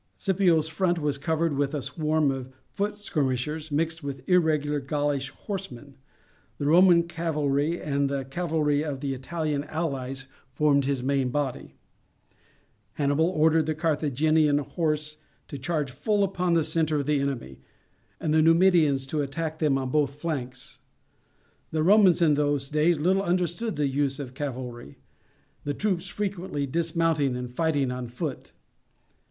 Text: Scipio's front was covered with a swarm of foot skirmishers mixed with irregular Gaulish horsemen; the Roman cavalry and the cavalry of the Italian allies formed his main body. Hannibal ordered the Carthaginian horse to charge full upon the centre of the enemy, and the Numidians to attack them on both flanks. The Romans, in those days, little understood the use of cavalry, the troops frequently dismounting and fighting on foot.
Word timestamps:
Scipio's 0.17 0.67
front 0.67 0.97
was 0.97 1.19
covered 1.19 1.53
with 1.55 1.75
a 1.75 1.81
swarm 1.83 2.31
of 2.31 2.49
foot 2.71 2.97
skirmishers 2.97 3.69
mixed 3.71 4.01
with 4.03 4.27
irregular 4.27 4.79
Gaulish 4.79 5.29
horsemen; 5.29 5.93
the 6.57 6.65
Roman 6.65 7.03
cavalry 7.03 7.79
and 7.79 8.09
the 8.09 8.25
cavalry 8.25 8.83
of 8.83 8.99
the 9.01 9.13
Italian 9.13 9.63
allies 9.65 10.25
formed 10.49 10.85
his 10.85 11.03
main 11.03 11.29
body. 11.29 11.75
Hannibal 12.93 13.29
ordered 13.29 13.67
the 13.67 13.75
Carthaginian 13.75 14.57
horse 14.57 15.17
to 15.47 15.59
charge 15.59 15.91
full 15.91 16.23
upon 16.23 16.55
the 16.55 16.63
centre 16.63 16.95
of 17.01 17.05
the 17.05 17.19
enemy, 17.19 17.59
and 18.19 18.33
the 18.33 18.41
Numidians 18.41 19.05
to 19.05 19.21
attack 19.21 19.59
them 19.59 19.77
on 19.77 19.91
both 19.91 20.15
flanks. 20.15 20.79
The 21.69 21.83
Romans, 21.83 22.23
in 22.23 22.33
those 22.33 22.69
days, 22.71 22.97
little 22.99 23.21
understood 23.21 23.75
the 23.75 23.85
use 23.85 24.17
of 24.17 24.33
cavalry, 24.33 24.97
the 25.63 25.75
troops 25.75 26.07
frequently 26.07 26.65
dismounting 26.65 27.35
and 27.35 27.51
fighting 27.53 27.91
on 27.91 28.07
foot. 28.07 28.51